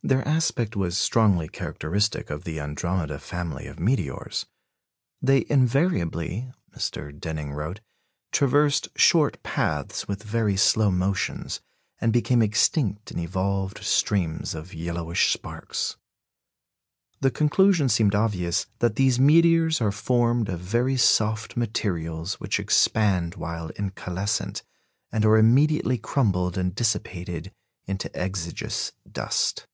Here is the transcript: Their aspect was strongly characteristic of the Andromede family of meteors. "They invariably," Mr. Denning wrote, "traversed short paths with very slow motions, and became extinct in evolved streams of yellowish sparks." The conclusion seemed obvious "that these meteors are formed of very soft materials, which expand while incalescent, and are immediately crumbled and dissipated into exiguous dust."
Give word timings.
Their 0.00 0.26
aspect 0.26 0.76
was 0.76 0.96
strongly 0.96 1.48
characteristic 1.48 2.30
of 2.30 2.44
the 2.44 2.60
Andromede 2.60 3.20
family 3.20 3.66
of 3.66 3.80
meteors. 3.80 4.46
"They 5.20 5.44
invariably," 5.50 6.52
Mr. 6.72 7.10
Denning 7.18 7.52
wrote, 7.52 7.80
"traversed 8.30 8.86
short 8.94 9.42
paths 9.42 10.06
with 10.06 10.22
very 10.22 10.56
slow 10.56 10.92
motions, 10.92 11.60
and 12.00 12.12
became 12.12 12.42
extinct 12.42 13.10
in 13.10 13.18
evolved 13.18 13.82
streams 13.82 14.54
of 14.54 14.72
yellowish 14.72 15.32
sparks." 15.32 15.96
The 17.20 17.32
conclusion 17.32 17.88
seemed 17.88 18.14
obvious 18.14 18.66
"that 18.78 18.94
these 18.94 19.18
meteors 19.18 19.80
are 19.80 19.90
formed 19.90 20.48
of 20.48 20.60
very 20.60 20.96
soft 20.96 21.56
materials, 21.56 22.34
which 22.34 22.60
expand 22.60 23.34
while 23.34 23.70
incalescent, 23.70 24.62
and 25.10 25.24
are 25.24 25.36
immediately 25.36 25.98
crumbled 25.98 26.56
and 26.56 26.72
dissipated 26.72 27.52
into 27.88 28.08
exiguous 28.16 28.92
dust." 29.10 29.66